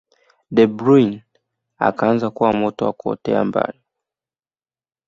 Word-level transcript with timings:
Debrune 0.55 1.25
akaanza 1.77 2.29
kuwa 2.29 2.53
moto 2.53 2.85
wa 2.85 2.93
kuotea 2.93 3.45
mbali 3.45 3.79